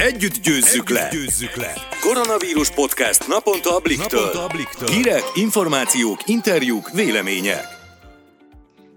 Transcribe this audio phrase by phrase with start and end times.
[0.00, 1.08] Együtt győzzük, Együtt le.
[1.12, 1.74] győzzük le!
[2.00, 4.20] Koronavírus podcast naponta a Bliktől.
[4.20, 4.88] Naponta a Bliktől.
[4.88, 7.64] Hírek, információk, interjúk, vélemények.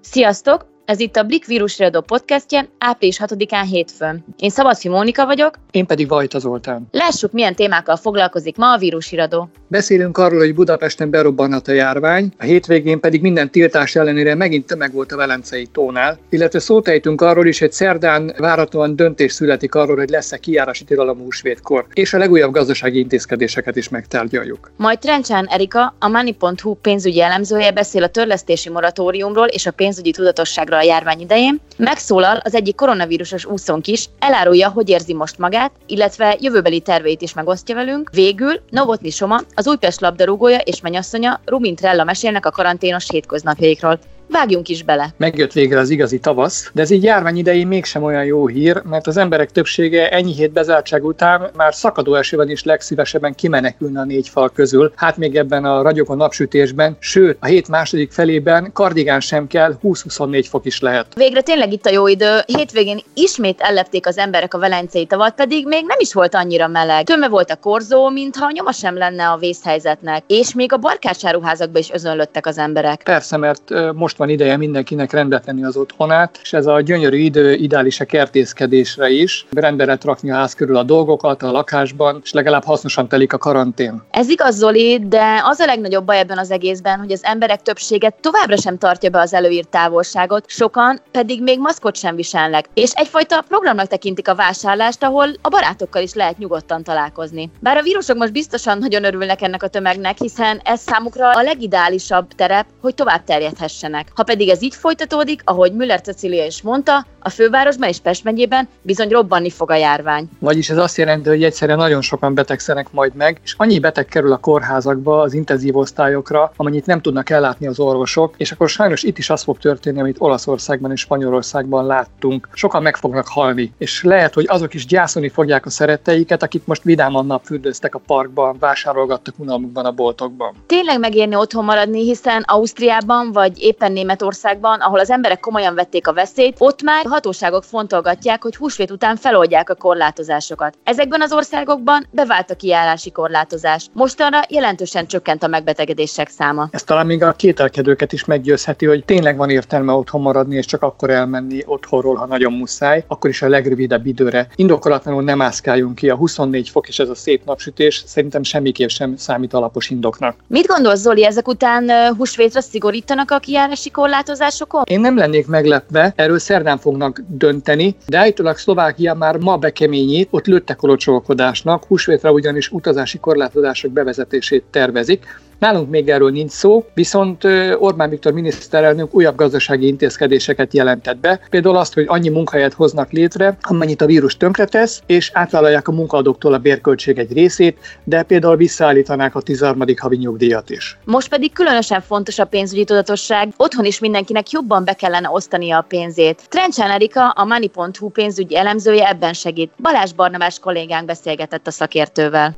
[0.02, 0.73] Sziasztok!
[0.86, 4.26] Ez itt a Blik vírusreadó podcastje, április 6-án hétfőn.
[4.38, 5.56] Én Szabadfi Mónika vagyok.
[5.72, 6.88] Én pedig Vajta Zoltán.
[6.92, 9.50] Lássuk, milyen témákkal foglalkozik ma a vírusiradó.
[9.68, 14.94] Beszélünk arról, hogy Budapesten berobbannat a járvány, a hétvégén pedig minden tiltás ellenére megint tömeg
[14.94, 19.96] volt a Velencei tónál, illetve szót ejtünk arról is, hogy szerdán várhatóan döntés születik arról,
[19.96, 24.72] hogy lesz-e kijárási tilalom húsvétkor, és a legújabb gazdasági intézkedéseket is megtárgyaljuk.
[24.78, 30.73] Majd Trencsán Erika, a Money.hu pénzügyi elemzője beszél a törlesztési moratóriumról és a pénzügyi tudatosságról
[30.76, 31.60] a járvány idején.
[31.78, 37.34] Megszólal az egyik koronavírusos úszónk is, elárulja, hogy érzi most magát, illetve jövőbeli terveit is
[37.34, 38.10] megosztja velünk.
[38.14, 44.00] Végül Novotny Soma, az Újpest labdarúgója és menyasszonya Rubin Trella mesélnek a karanténos hétköznapjaikról.
[44.34, 45.14] Vágjunk is bele.
[45.18, 49.08] Megjött végre az igazi tavasz, de ez így járvány idején mégsem olyan jó hír, mert
[49.08, 54.30] az emberek többsége ennyi hét bezártság után már szakadó esőben is legszívesebben kimenekülne a négy
[54.30, 54.92] fal közül.
[54.96, 60.46] Hát még ebben a ragyogó napsütésben, sőt a hét második felében kardigán sem kell, 20-24
[60.50, 61.06] fok is lehet.
[61.16, 62.40] Végre tényleg itt a jó idő.
[62.46, 67.06] Hétvégén ismét ellepték az emberek a velencei tavat, pedig még nem is volt annyira meleg.
[67.06, 71.92] Töme volt a korzó, mintha nyoma sem lenne a vészhelyzetnek, és még a barkácsáruházakba is
[71.92, 73.02] özönlöttek az emberek.
[73.04, 78.00] Persze, mert most van ideje mindenkinek rendetlenni az otthonát, és ez a gyönyörű idő ideális
[78.00, 79.46] a kertészkedésre is.
[79.52, 83.38] Rendbe lehet rakni a ház körül a dolgokat a lakásban, és legalább hasznosan telik a
[83.38, 84.02] karantén.
[84.12, 88.10] Ez igaz, Zoli, de az a legnagyobb baj ebben az egészben, hogy az emberek többsége
[88.22, 93.44] továbbra sem tartja be az előírt távolságot, sokan pedig még maszkot sem viselnek, és egyfajta
[93.48, 97.50] programnak tekintik a vásárlást, ahol a barátokkal is lehet nyugodtan találkozni.
[97.60, 102.28] Bár a vírusok most biztosan nagyon örülnek ennek a tömegnek, hiszen ez számukra a legideálisabb
[102.28, 104.12] terep, hogy tovább terjedhessenek.
[104.16, 108.68] Ha pedig ez így folytatódik, ahogy Müller Cecilia is mondta, a fővárosban és Pest megyében
[108.82, 110.30] bizony robbanni fog a járvány.
[110.40, 114.32] Vagyis ez azt jelenti, hogy egyszerűen nagyon sokan betegszenek majd meg, és annyi beteg kerül
[114.32, 119.18] a kórházakba, az intenzív osztályokra, amennyit nem tudnak ellátni az orvosok, és akkor sajnos itt
[119.18, 122.50] is az fog történni, amit Olaszországban és Spanyolországban láttunk.
[122.54, 126.84] Sokan meg fognak halni, és lehet, hogy azok is gyászolni fogják a szeretteiket, akik most
[126.84, 130.56] vidáman napfürdöztek a parkban, vásárolgattak unalmukban a boltokban.
[130.66, 136.14] Tényleg megérni otthon maradni, hiszen Ausztriában vagy éppen Németországban, ahol az emberek komolyan vették a
[136.14, 140.78] veszélyt, ott már a hatóságok fontolgatják, hogy húsvét után feloldják a korlátozásokat.
[140.84, 143.86] Ezekben az országokban bevált a kijárási korlátozás.
[143.94, 146.68] Mostanra jelentősen csökkent a megbetegedések száma.
[146.72, 150.82] Ez talán még a kételkedőket is meggyőzheti, hogy tényleg van értelme otthon maradni, és csak
[150.82, 154.48] akkor elmenni otthonról, ha nagyon muszáj, akkor is a legrövidebb időre.
[154.56, 159.16] Indokolatlanul nem mászkáljunk ki, a 24 fok és ez a szép napsütés szerintem semmiképp sem
[159.16, 160.36] számít alapos indoknak.
[160.48, 163.40] Mit gondolsz, Zoli, ezek után húsvétra szigorítanak a
[163.84, 164.84] kijárási korlátozásokon?
[164.86, 170.46] Én nem lennék meglepve, erről szerdán fognak dönteni, de állítólag Szlovákia már ma bekeményít, ott
[170.46, 175.26] lőttek olocsolkodásnak, húsvétra ugyanis utazási korlátozások bevezetését tervezik.
[175.64, 177.44] Nálunk még erről nincs szó, viszont
[177.78, 181.40] Orbán Viktor miniszterelnök újabb gazdasági intézkedéseket jelentett be.
[181.50, 186.54] Például azt, hogy annyi munkahelyet hoznak létre, amennyit a vírus tönkretesz, és átvállalják a munkaadóktól
[186.54, 189.84] a bérköltség egy részét, de például visszaállítanák a 13.
[189.98, 190.98] havi nyugdíjat is.
[191.06, 193.54] Most pedig különösen fontos a pénzügyi tudatosság.
[193.58, 196.42] Otthon is mindenkinek jobban be kellene osztania a pénzét.
[196.50, 199.72] Trencsán Erika, a Money.hu pénzügyi elemzője ebben segít.
[199.82, 202.56] Balázs Barnabás kollégánk beszélgetett a szakértővel.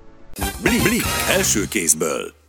[0.61, 1.03] Blik, blik
[1.35, 2.43] első kézből.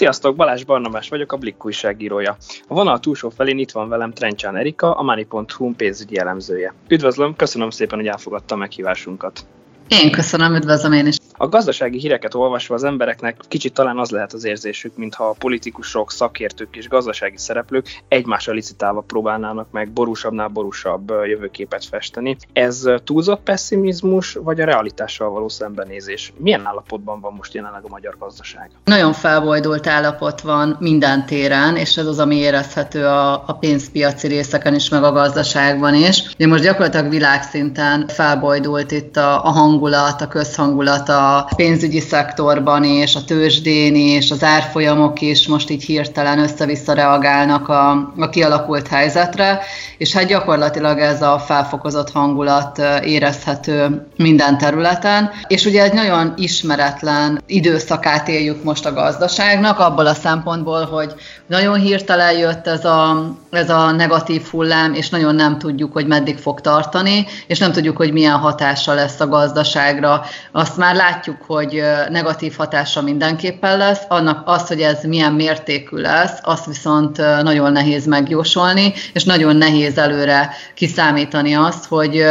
[0.00, 2.36] Sziasztok, Balázs Barnabás vagyok, a Blik újságírója.
[2.68, 6.74] A vonal túlsó felén itt van velem Trencsán Erika, a Money.hu pénzügyi elemzője.
[6.88, 9.46] Üdvözlöm, köszönöm szépen, hogy elfogadta a meghívásunkat.
[9.88, 11.19] Én köszönöm, üdvözlöm én is.
[11.42, 16.12] A gazdasági híreket olvasva az embereknek kicsit talán az lehet az érzésük, mintha a politikusok,
[16.12, 22.36] szakértők és gazdasági szereplők egymással licitálva próbálnának meg borúsabbnál borúsabb jövőképet festeni.
[22.52, 26.32] Ez túlzott pessimizmus, vagy a realitással való szembenézés?
[26.36, 28.70] Milyen állapotban van most jelenleg a magyar gazdaság?
[28.84, 34.74] Nagyon felbojdult állapot van minden téren, és ez az, ami érezhető a, a pénzpiaci részeken
[34.74, 36.34] is, meg a gazdaságban is.
[36.36, 43.14] De most gyakorlatilag világszinten felbojdult itt a, a hangulat, a közhangulat a pénzügyi szektorban és
[43.14, 49.60] a tőzsdén és az árfolyamok is most így hirtelen össze-vissza reagálnak a, a kialakult helyzetre,
[49.98, 57.42] és hát gyakorlatilag ez a felfokozott hangulat érezhető minden területen, és ugye egy nagyon ismeretlen
[57.46, 61.14] időszakát éljük most a gazdaságnak, abból a szempontból, hogy
[61.46, 66.38] nagyon hirtelen jött ez a, ez a negatív hullám, és nagyon nem tudjuk, hogy meddig
[66.38, 70.22] fog tartani, és nem tudjuk, hogy milyen hatása lesz a gazdaságra.
[70.52, 75.96] Azt már látjuk, látjuk, hogy negatív hatása mindenképpen lesz, annak az, hogy ez milyen mértékű
[75.96, 82.24] lesz, azt viszont nagyon nehéz megjósolni, és nagyon nehéz előre kiszámítani azt, hogy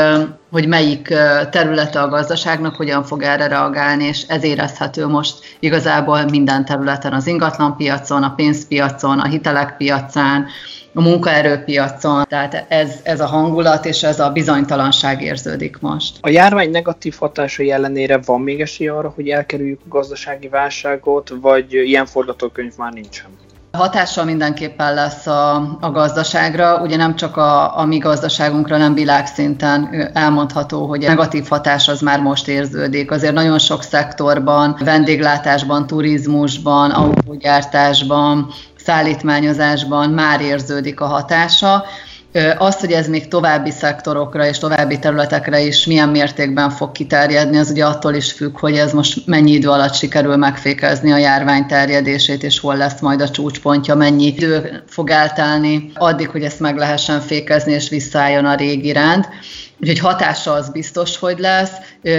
[0.52, 1.08] hogy melyik
[1.52, 7.28] területe a gazdaságnak hogyan fog erre reagálni, és ez érezhető most igazából minden területen, az
[7.28, 10.48] ingatlanpiacon, a pénzpiacon, a hitelek piacán,
[10.94, 16.18] a munkaerőpiacon, tehát ez, ez a hangulat és ez a bizonytalanság érződik most.
[16.22, 21.74] A járvány negatív hatásai ellenére van még esély arra, hogy elkerüljük a gazdasági válságot, vagy
[21.74, 23.28] ilyen forgatókönyv már nincsen?
[23.72, 30.10] Hatással mindenképpen lesz a, a gazdaságra, ugye nem csak a, a mi gazdaságunkra, nem világszinten
[30.14, 33.12] elmondható, hogy a negatív hatás az már most érződik.
[33.12, 38.54] Azért nagyon sok szektorban, vendéglátásban, turizmusban, autógyártásban,
[38.90, 41.86] szállítmányozásban már érződik a hatása.
[42.58, 47.70] Azt, hogy ez még további szektorokra és további területekre is milyen mértékben fog kiterjedni, az
[47.70, 52.44] ugye attól is függ, hogy ez most mennyi idő alatt sikerül megfékezni a járvány terjedését,
[52.44, 57.20] és hol lesz majd a csúcspontja, mennyi idő fog eltelni addig, hogy ezt meg lehessen
[57.20, 59.28] fékezni, és visszaálljon a régi rend.
[59.80, 61.72] Úgyhogy hatása az biztos, hogy lesz,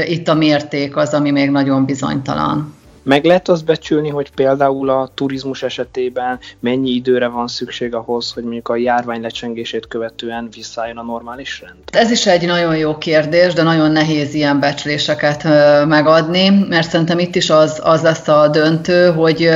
[0.06, 2.78] itt a mérték az, ami még nagyon bizonytalan.
[3.02, 8.42] Meg lehet azt becsülni, hogy például a turizmus esetében mennyi időre van szükség ahhoz, hogy
[8.42, 11.78] mondjuk a járvány lecsengését követően visszajön a normális rend?
[11.92, 15.44] Ez is egy nagyon jó kérdés, de nagyon nehéz ilyen becsléseket
[15.86, 19.48] megadni, mert szerintem itt is az, az lesz a döntő, hogy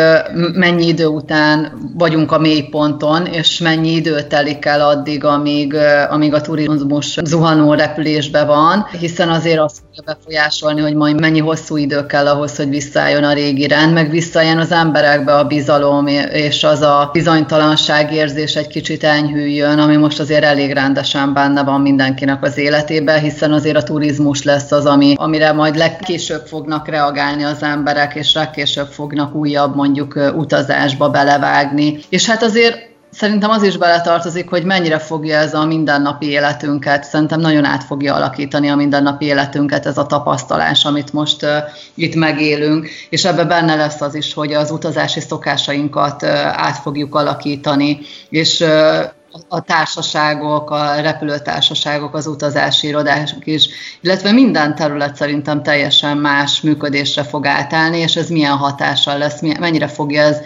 [0.54, 5.74] mennyi idő után vagyunk a mélyponton, és mennyi idő telik el addig, amíg,
[6.10, 11.76] amíg a turizmus zuhanó repülésbe van, hiszen azért azt fogja befolyásolni, hogy majd mennyi hosszú
[11.76, 16.64] idő kell ahhoz, hogy visszajön a régi rend, meg visszajön az emberekbe a bizalom, és
[16.64, 22.42] az a bizonytalanság érzés egy kicsit enyhüljön, ami most azért elég rendesen benne van mindenkinek
[22.42, 27.62] az életében, hiszen azért a turizmus lesz az, ami, amire majd legkésőbb fognak reagálni az
[27.62, 31.98] emberek, és legkésőbb fognak újabb mondjuk utazásba belevágni.
[32.08, 32.83] És hát azért
[33.16, 38.14] Szerintem az is beletartozik, hogy mennyire fogja ez a mindennapi életünket, szerintem nagyon át fogja
[38.14, 41.50] alakítani a mindennapi életünket ez a tapasztalás, amit most uh,
[41.94, 47.14] itt megélünk, és ebbe benne lesz az is, hogy az utazási szokásainkat uh, át fogjuk
[47.14, 49.04] alakítani, és uh,
[49.48, 53.68] a társaságok, a repülőtársaságok, az utazási irodások is,
[54.00, 59.88] illetve minden terület szerintem teljesen más működésre fog átállni, és ez milyen hatással lesz, mennyire
[59.88, 60.40] fogja ez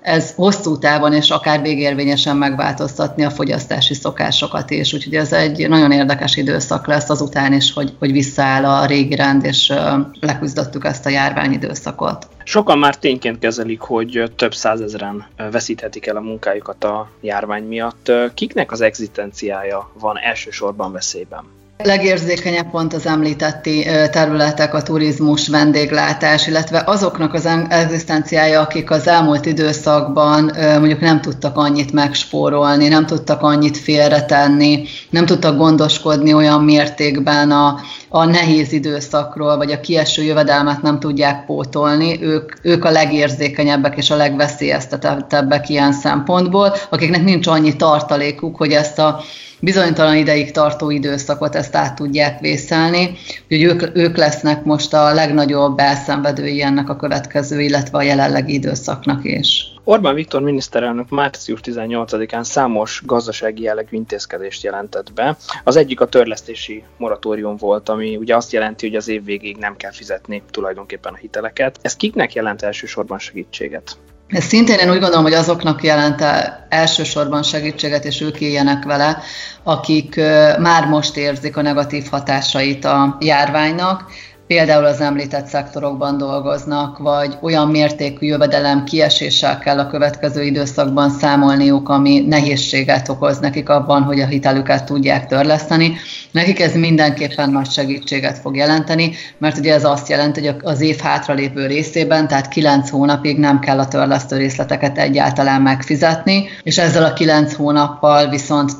[0.00, 4.92] ez hosszú távon és akár végérvényesen megváltoztatni a fogyasztási szokásokat is.
[4.92, 9.44] Úgyhogy ez egy nagyon érdekes időszak lesz azután is, hogy, hogy visszaáll a régi rend,
[9.44, 9.72] és
[10.20, 12.26] leküzdöttük ezt a járványidőszakot.
[12.44, 18.12] Sokan már tényként kezelik, hogy több százezren veszíthetik el a munkájukat a járvány miatt.
[18.34, 21.57] Kiknek az egzisztenciája van elsősorban veszélyben?
[21.84, 29.46] Legérzékenyebb pont az említetti területek, a turizmus, vendéglátás, illetve azoknak az egzisztenciája, akik az elmúlt
[29.46, 37.50] időszakban mondjuk nem tudtak annyit megspórolni, nem tudtak annyit félretenni, nem tudtak gondoskodni olyan mértékben
[37.50, 43.96] a, a nehéz időszakról, vagy a kieső jövedelmet nem tudják pótolni, ők, ők a legérzékenyebbek
[43.96, 49.20] és a legveszélyeztetettebbek ilyen szempontból, akiknek nincs annyi tartalékuk, hogy ezt a
[49.60, 53.16] bizonytalan ideig tartó időszakot ezt át tudják vészelni.
[53.50, 59.24] Úgyhogy ők, ők lesznek most a legnagyobb elszenvedői ennek a következő, illetve a jelenlegi időszaknak
[59.24, 59.72] is.
[59.84, 65.36] Orbán Viktor miniszterelnök március 18-án számos gazdasági jellegű intézkedést jelentett be.
[65.64, 69.76] Az egyik a törlesztési moratórium volt, ami ugye azt jelenti, hogy az év végéig nem
[69.76, 71.78] kell fizetni tulajdonképpen a hiteleket.
[71.82, 73.96] Ez kiknek jelent elsősorban segítséget?
[74.28, 76.24] Ez szintén én úgy gondolom, hogy azoknak jelent
[76.68, 79.22] elsősorban segítséget, és ők éljenek vele,
[79.62, 80.16] akik
[80.58, 84.10] már most érzik a negatív hatásait a járványnak,
[84.48, 91.88] például az említett szektorokban dolgoznak, vagy olyan mértékű jövedelem kieséssel kell a következő időszakban számolniuk,
[91.88, 95.96] ami nehézséget okoz nekik abban, hogy a hitelüket tudják törleszteni.
[96.30, 100.98] Nekik ez mindenképpen nagy segítséget fog jelenteni, mert ugye ez azt jelenti, hogy az év
[100.98, 107.12] hátralépő részében, tehát 9 hónapig nem kell a törlesztő részleteket egyáltalán megfizetni, és ezzel a
[107.12, 108.72] 9 hónappal viszont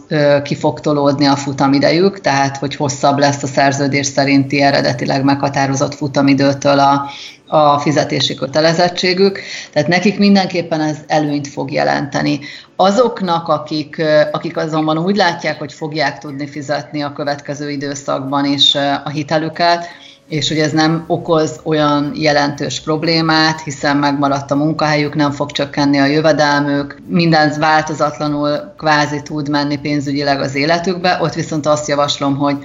[0.42, 5.94] ki fog tolódni a futamidejük, tehát hogy hosszabb lesz a szerződés szerinti eredetileg meghatározott meghatározott
[5.94, 7.10] futamidőtől a,
[7.46, 9.40] a fizetési kötelezettségük,
[9.72, 12.40] tehát nekik mindenképpen ez előnyt fog jelenteni.
[12.76, 18.74] Azoknak, akik, akik azonban úgy látják, hogy fogják tudni fizetni a következő időszakban is
[19.04, 19.86] a hitelüket,
[20.28, 25.98] és hogy ez nem okoz olyan jelentős problémát, hiszen megmaradt a munkahelyük, nem fog csökkenni
[25.98, 32.56] a jövedelmük, minden változatlanul kvázi tud menni pénzügyileg az életükbe, ott viszont azt javaslom, hogy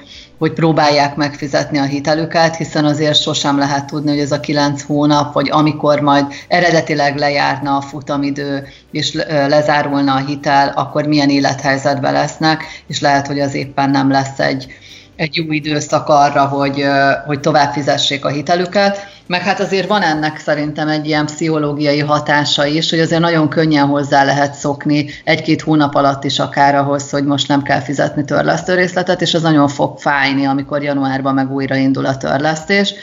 [0.44, 5.34] hogy próbálják megfizetni a hitelüket, hiszen azért sosem lehet tudni, hogy ez a kilenc hónap,
[5.34, 9.14] vagy amikor majd eredetileg lejárna a futamidő, és
[9.48, 14.68] lezárulna a hitel, akkor milyen élethelyzetben lesznek, és lehet, hogy az éppen nem lesz egy,
[15.16, 16.86] egy jó időszak arra, hogy,
[17.26, 19.08] hogy tovább fizessék a hitelüket.
[19.28, 23.88] Meg hát azért van ennek szerintem egy ilyen pszichológiai hatása is, hogy azért nagyon könnyen
[23.88, 29.22] hozzá lehet szokni egy-két hónap alatt is akár ahhoz, hogy most nem kell fizetni törlesztőrészletet,
[29.22, 32.94] és az nagyon fog fájni, amikor januárban meg újraindul a törlesztés.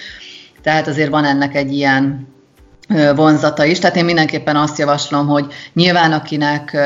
[0.63, 2.29] Tehát azért van ennek egy ilyen
[3.15, 3.79] vonzata is.
[3.79, 6.77] Tehát én mindenképpen azt javaslom, hogy nyilván akinek,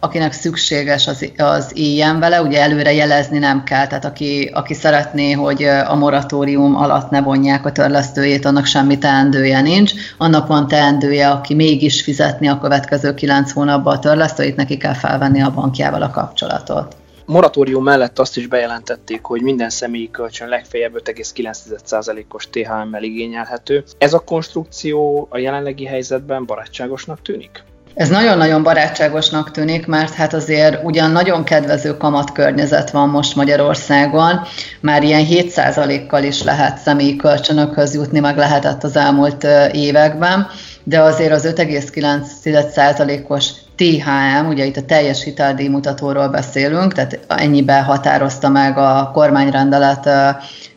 [0.00, 5.32] akinek szükséges az, az éljen vele, ugye előre jelezni nem kell, tehát aki, aki szeretné,
[5.32, 9.92] hogy a moratórium alatt ne vonják a törlesztőjét, annak semmi teendője nincs.
[10.18, 15.42] Annak van teendője, aki mégis fizetni a következő kilenc hónapban a törlesztőjét, neki kell felvenni
[15.42, 16.99] a bankjával a kapcsolatot
[17.30, 23.84] moratórium mellett azt is bejelentették, hogy minden személyi kölcsön legfeljebb 5,9%-os THM-mel igényelhető.
[23.98, 27.64] Ez a konstrukció a jelenlegi helyzetben barátságosnak tűnik?
[27.94, 34.40] Ez nagyon-nagyon barátságosnak tűnik, mert hát azért ugyan nagyon kedvező kamatkörnyezet van most Magyarországon,
[34.80, 40.46] már ilyen 7%-kal is lehet személyi kölcsönökhöz jutni, meg lehetett az elmúlt években,
[40.84, 48.78] de azért az 5,9%-os THM, ugye itt a teljes hiteldíjmutatóról beszélünk, tehát ennyibe határozta meg
[48.78, 50.08] a kormányrendelet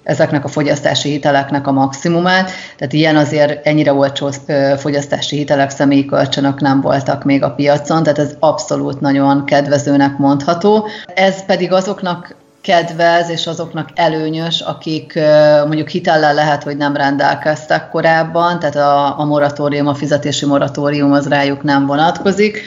[0.03, 4.29] ezeknek a fogyasztási hiteleknek a maximumát, tehát ilyen azért ennyire olcsó
[4.77, 10.87] fogyasztási hitelek, személyi kölcsönök nem voltak még a piacon, tehát ez abszolút nagyon kedvezőnek mondható.
[11.15, 15.19] Ez pedig azoknak kedvez, és azoknak előnyös, akik
[15.65, 21.27] mondjuk hitellel lehet, hogy nem rendelkeztek korábban, tehát a, a moratórium, a fizetési moratórium az
[21.27, 22.61] rájuk nem vonatkozik,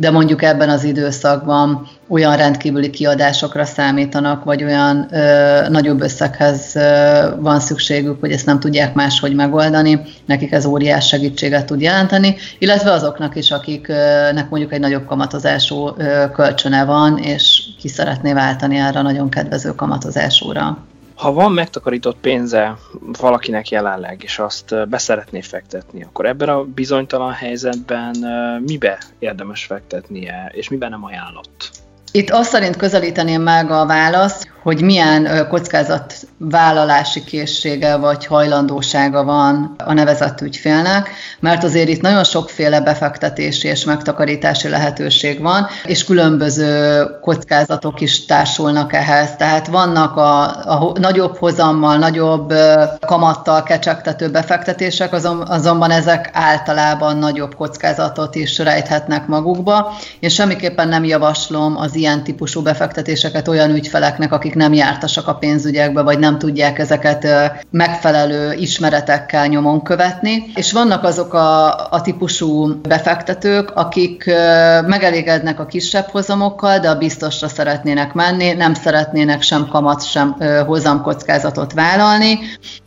[0.00, 6.80] de mondjuk ebben az időszakban olyan rendkívüli kiadásokra számítanak, vagy olyan ö, nagyobb összeghez ö,
[7.38, 12.92] van szükségük, hogy ezt nem tudják máshogy megoldani, nekik ez óriás segítséget tud jelenteni, illetve
[12.92, 18.98] azoknak is, akiknek mondjuk egy nagyobb kamatozású ö, kölcsöne van, és ki szeretné váltani erre
[18.98, 20.89] a nagyon kedvező kamatozásúra.
[21.20, 22.76] Ha van megtakarított pénze
[23.20, 28.16] valakinek jelenleg, és azt beszeretné fektetni, akkor ebben a bizonytalan helyzetben
[28.66, 31.70] mibe érdemes fektetnie, és miben nem ajánlott?
[32.12, 39.92] Itt azt szerint közelíteném meg a választ, hogy milyen kockázatvállalási készsége vagy hajlandósága van a
[39.92, 48.00] nevezett ügyfélnek, mert azért itt nagyon sokféle befektetési és megtakarítási lehetőség van, és különböző kockázatok
[48.00, 49.36] is társulnak ehhez.
[49.36, 50.42] Tehát vannak a,
[50.78, 52.52] a nagyobb hozammal, nagyobb
[53.00, 59.92] kamattal kecsegtető befektetések, azon, azonban ezek általában nagyobb kockázatot is rejthetnek magukba.
[60.20, 66.02] Én semmiképpen nem javaslom az ilyen típusú befektetéseket olyan ügyfeleknek, akik nem jártasak a pénzügyekbe,
[66.02, 67.26] vagy nem tudják ezeket
[67.70, 70.44] megfelelő ismeretekkel nyomon követni.
[70.54, 74.24] És vannak azok a, a típusú befektetők, akik
[74.86, 81.72] megelégednek a kisebb hozamokkal, de a biztosra szeretnének menni, nem szeretnének sem kamat, sem hozamkockázatot
[81.72, 82.38] vállalni.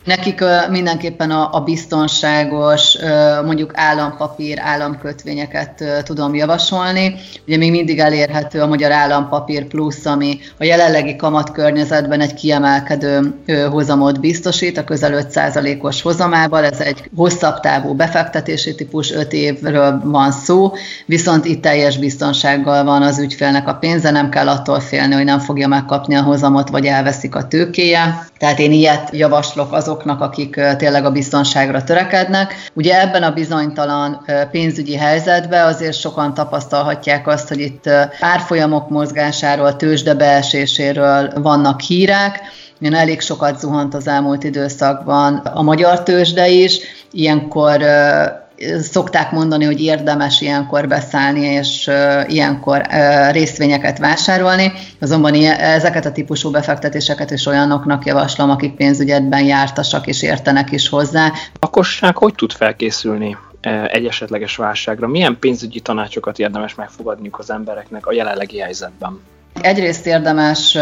[0.05, 2.97] Nekik mindenképpen a, a biztonságos,
[3.45, 7.15] mondjuk állampapír, államkötvényeket tudom javasolni.
[7.47, 11.15] Ugye még mindig elérhető a Magyar Állampapír Plusz, ami a jelenlegi
[11.53, 13.33] kamatkörnyezetben egy kiemelkedő
[13.69, 16.63] hozamot biztosít, a közel 5%-os hozamával.
[16.63, 20.71] Ez egy hosszabb távú befektetési típus, 5 évről van szó,
[21.05, 25.39] viszont itt teljes biztonsággal van az ügyfélnek a pénze, nem kell attól félni, hogy nem
[25.39, 28.27] fogja megkapni a hozamot, vagy elveszik a tőkéje.
[28.37, 32.53] Tehát én ilyet javaslok azoknak, akik tényleg a biztonságra törekednek.
[32.73, 41.31] Ugye ebben a bizonytalan pénzügyi helyzetben azért sokan tapasztalhatják azt, hogy itt árfolyamok mozgásáról, tőzsdebeeséséről
[41.43, 42.41] vannak hírek,
[42.79, 46.79] én elég sokat zuhant az elmúlt időszakban a magyar tőzsde is,
[47.11, 47.81] ilyenkor
[48.81, 51.91] szokták mondani, hogy érdemes ilyenkor beszállni, és
[52.27, 52.81] ilyenkor
[53.31, 54.71] részvényeket vásárolni,
[55.01, 61.27] azonban ezeket a típusú befektetéseket is olyanoknak javaslom, akik pénzügyetben jártasak és értenek is hozzá.
[61.27, 63.37] A lakosság hogy tud felkészülni
[63.87, 65.07] egy esetleges válságra?
[65.07, 69.19] Milyen pénzügyi tanácsokat érdemes megfogadniuk az embereknek a jelenlegi helyzetben?
[69.61, 70.77] Egyrészt érdemes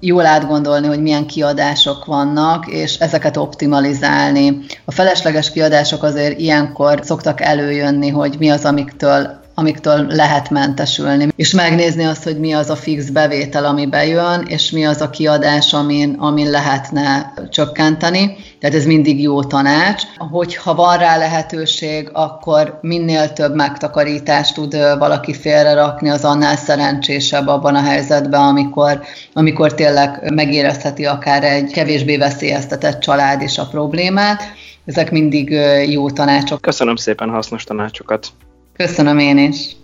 [0.00, 4.58] jól átgondolni, hogy milyen kiadások vannak, és ezeket optimalizálni.
[4.84, 11.52] A felesleges kiadások azért ilyenkor szoktak előjönni, hogy mi az, amiktől amiktől lehet mentesülni, és
[11.52, 15.72] megnézni azt, hogy mi az a fix bevétel, ami bejön, és mi az a kiadás,
[15.72, 18.36] amin, amin lehetne csökkenteni.
[18.60, 20.02] Tehát ez mindig jó tanács.
[20.16, 27.74] Hogyha van rá lehetőség, akkor minél több megtakarítást tud valaki félrerakni, az annál szerencsésebb abban
[27.74, 29.00] a helyzetben, amikor,
[29.32, 34.42] amikor tényleg megérezheti akár egy kevésbé veszélyeztetett család is a problémát.
[34.84, 35.50] Ezek mindig
[35.88, 36.60] jó tanácsok.
[36.60, 38.28] Köszönöm szépen hasznos tanácsokat.
[38.76, 39.76] Köszönöm én is.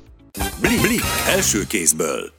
[0.60, 2.30] Blik, blik első kézből.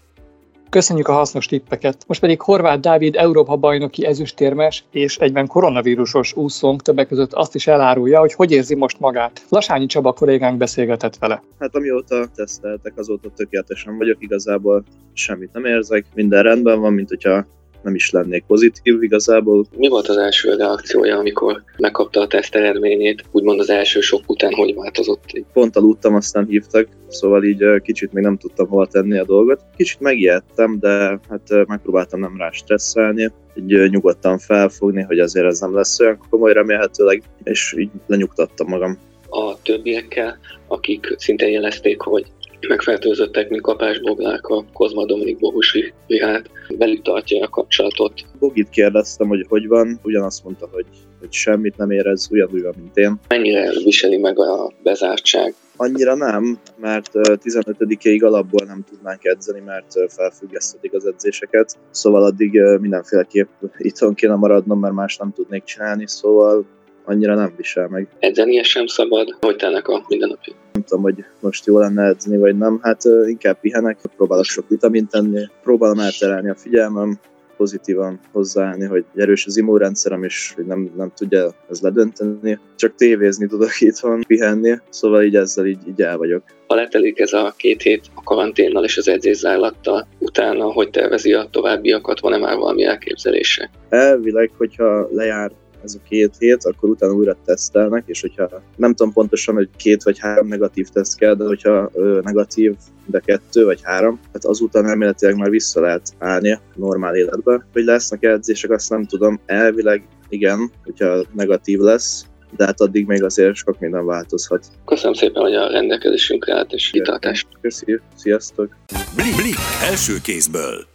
[0.69, 2.03] Köszönjük a hasznos tippeket.
[2.07, 7.67] Most pedig Horváth Dávid Európa bajnoki ezüstérmes és egyben koronavírusos úszónk többek között azt is
[7.67, 9.45] elárulja, hogy hogy érzi most magát.
[9.50, 11.43] Lasányi Csaba kollégánk beszélgetett vele.
[11.60, 14.83] Hát amióta teszteltek, azóta tökéletesen vagyok, igazából
[15.13, 17.45] semmit nem érzek, minden rendben van, mint hogyha
[17.83, 19.65] nem is lennék pozitív igazából.
[19.77, 23.23] Mi volt az első reakciója, amikor megkapta a teszt eredményét?
[23.31, 25.45] Úgymond az első sok után hogy változott?
[25.53, 29.61] Pont aludtam, aztán hívtak, szóval így kicsit még nem tudtam hova tenni a dolgot.
[29.77, 35.75] Kicsit megijedtem, de hát megpróbáltam nem rá stresszelni, így nyugodtan felfogni, hogy azért ez nem
[35.75, 38.97] lesz olyan komoly remélhetőleg, és így lenyugtattam magam.
[39.29, 40.37] A többiekkel,
[40.67, 42.25] akik szintén jelezték, hogy
[42.67, 48.13] megfertőzöttek, mint Kapás Boglák, a Kozma Dominik Bohusi Vihát, velük tartja a kapcsolatot.
[48.39, 50.86] Bogit kérdeztem, hogy hogy van, ugyanazt mondta, hogy,
[51.20, 53.20] hogy semmit nem érez, ugyanúgy van, mint én.
[53.27, 55.53] Mennyire viseli meg a bezártság?
[55.75, 63.50] Annyira nem, mert 15-ig alapból nem tudnánk edzeni, mert felfüggesztetik az edzéseket, szóval addig mindenféleképp
[63.77, 66.65] itthon kéne maradnom, mert más nem tudnék csinálni, szóval
[67.05, 68.07] annyira nem visel meg.
[68.19, 70.53] Edzenie sem szabad, hogy telnek a mindennapja?
[70.74, 72.79] Nem tudom, hogy most jó lenne edzeni, vagy nem.
[72.81, 77.19] Hát inkább pihenek, próbálok sok vitamint tenni, próbálom elterelni a figyelmem,
[77.57, 82.60] pozitívan hozzáállni, hogy erős az immunrendszerem, és hogy nem, nem tudja ez ledönteni.
[82.75, 86.43] Csak tévézni tudok itthon, pihenni, szóval így ezzel így, így el vagyok.
[86.67, 91.48] Ha letelik ez a két hét a karanténnal és az edzészárlattal, utána hogy tervezi a
[91.51, 93.69] továbbiakat, van-e már valami elképzelése?
[93.89, 95.51] Elvileg, hogyha lejár
[95.83, 100.03] ez a két hét, akkor utána újra tesztelnek, és hogyha nem tudom pontosan, hogy két
[100.03, 102.75] vagy három negatív teszt kell, de hogyha ö, negatív,
[103.05, 107.65] de kettő vagy három, hát azután elméletileg már vissza lehet állni a normál életbe.
[107.73, 109.39] Hogy lesznek edzések, azt nem tudom.
[109.45, 112.25] Elvileg igen, hogyha negatív lesz,
[112.57, 114.65] de hát addig még azért sok minden változhat.
[114.85, 117.47] Köszönöm szépen, hogy a rendelkezésünkre állt, és kitartást.
[117.61, 118.77] Köszönjük, sziasztok!
[119.15, 119.55] Blik, blik,
[119.91, 120.92] első kézből.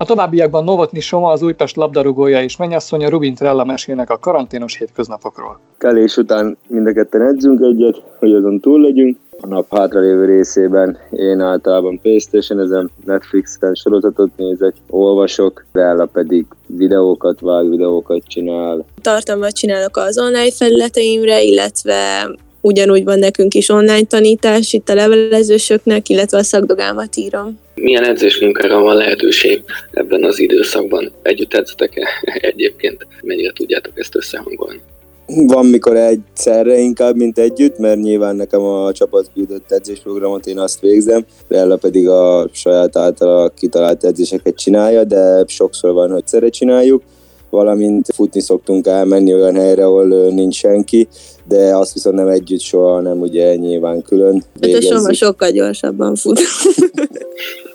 [0.00, 5.60] A továbbiakban Novotny Soma, az Újpest labdarúgója és mennyasszonya Rubin Trella mesélnek a karanténos hétköznapokról.
[5.78, 9.18] Kelés után mind a ketten edzünk egyet, hogy azon túl legyünk.
[9.40, 17.40] A nap hátralévő részében én általában playstation ezen Netflixen sorozatot nézek, olvasok, Trella pedig videókat
[17.40, 18.84] vág, videókat csinál.
[19.02, 26.08] Tartalmat csinálok az online felületeimre, illetve ugyanúgy van nekünk is online tanítás itt a levelezősöknek,
[26.08, 27.58] illetve a szakdogámat írom.
[27.80, 31.12] Milyen edzésmunkára van lehetőség ebben az időszakban?
[31.22, 32.08] Együtt edzetek-e
[32.50, 33.06] egyébként?
[33.22, 34.80] Mennyire tudjátok ezt összehangolni?
[35.26, 40.80] Van, mikor egyszerre inkább, mint együtt, mert nyilván nekem a csapat küldött edzésprogramot, én azt
[40.80, 47.02] végzem, Rella pedig a saját által kitalált edzéseket csinálja, de sokszor van, hogy egyszerre csináljuk
[47.50, 51.08] valamint futni szoktunk elmenni olyan helyre, ahol nincs senki,
[51.48, 54.92] de azt viszont nem együtt soha, nem ugye nyilván külön végezzük.
[54.92, 56.40] Hát a sokkal gyorsabban fut.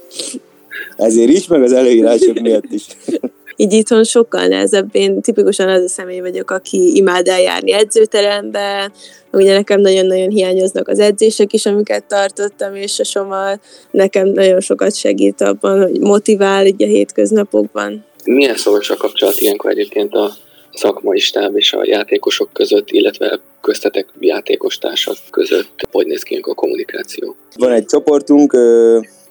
[0.98, 2.86] Ezért is, meg az előírások miatt is.
[3.58, 4.90] Így itthon sokkal nehezebb.
[4.92, 8.92] Én tipikusan az a személy vagyok, aki imád eljárni edzőterembe,
[9.32, 13.60] ugye nekem nagyon-nagyon hiányoznak az edzések is, amiket tartottam, és a Soma
[13.92, 18.06] nekem nagyon sokat segít abban, hogy motivál így a hétköznapokban.
[18.24, 20.34] Milyen szoros a kapcsolat ilyenkor egyébként a
[20.78, 25.88] szakmai stáb és a játékosok között, illetve köztetek játékostársak között?
[25.92, 27.36] Hogy néz ki a kommunikáció?
[27.56, 28.54] Van egy csoportunk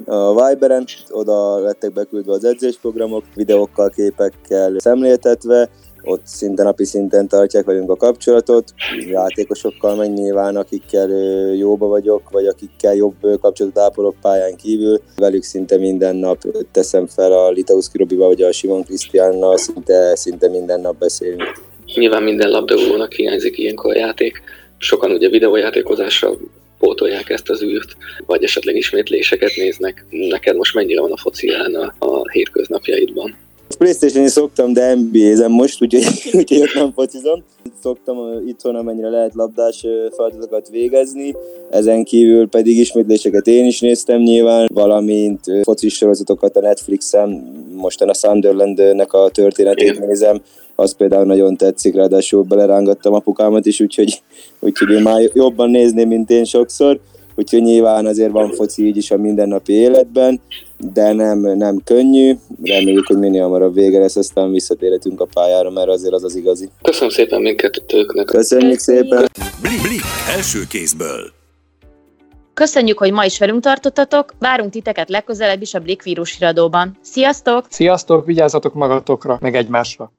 [0.07, 5.69] a Viberen, oda lettek beküldve az edzésprogramok, videókkal, képekkel szemléltetve,
[6.05, 8.75] ott szinte napi szinten tartják velünk a kapcsolatot,
[9.11, 11.09] játékosokkal meg nyilván, akikkel
[11.55, 17.33] jóba vagyok, vagy akikkel jobb kapcsolatot ápolok pályán kívül, velük szinte minden nap teszem fel
[17.33, 21.43] a Litauszki Robival, vagy a Simon Krisztiánnal, szinte, szinte minden nap beszélünk.
[21.95, 24.43] Nyilván minden labdarúgónak hiányzik ilyenkor a játék,
[24.79, 26.31] sokan ugye videójátékozásra
[26.79, 30.07] pótolják ezt az űrt, vagy esetleg ismétléseket néznek.
[30.11, 33.37] Neked most mennyire van a foci a, a hétköznapjaidban?
[33.77, 36.05] Playstation-i szoktam, de NBA-zem most, úgyhogy,
[36.39, 37.45] úgyhogy ott nem focizom.
[37.83, 41.35] Szoktam itthon, amennyire lehet labdás feladatokat végezni,
[41.71, 47.29] ezen kívül pedig ismétléseket én is néztem nyilván, valamint focis sorozatokat a Netflixen,
[47.75, 50.43] mostan a Sunderlandnek a történetét nézem,
[50.75, 54.23] az például nagyon tetszik, ráadásul belerángattam apukámat is, úgyhogy,
[54.61, 57.01] úgyhogy én már jobban nézném, mint én sokszor.
[57.37, 60.41] Úgyhogy nyilván azért van foci így is a mindennapi életben,
[60.93, 62.35] de nem, nem könnyű.
[62.63, 66.69] Reméljük, hogy minél hamarabb vége lesz, aztán visszatérhetünk a pályára, mert azért az az igazi.
[66.83, 68.25] Köszönöm szépen mindkettőknek.
[68.25, 69.27] Köszönjük szépen!
[69.61, 70.03] Blik, Blik
[70.37, 71.33] első kézből.
[72.55, 76.39] Köszönjük, hogy ma is velünk tartottatok, várunk titeket legközelebb is a Blik vírus.
[77.01, 77.67] Sziasztok!
[77.69, 80.13] Sziasztok, vigyázzatok magatokra, meg egymásra!